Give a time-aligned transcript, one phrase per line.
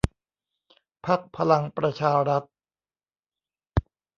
[1.05, 2.43] พรรคพลังประชารัฐ